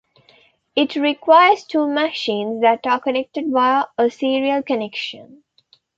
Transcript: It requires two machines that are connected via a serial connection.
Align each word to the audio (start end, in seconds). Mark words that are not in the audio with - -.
It 0.75 0.95
requires 0.95 1.63
two 1.63 1.87
machines 1.87 2.61
that 2.61 2.87
are 2.87 2.99
connected 2.99 3.45
via 3.51 3.85
a 3.99 4.09
serial 4.09 4.63
connection. 4.63 5.43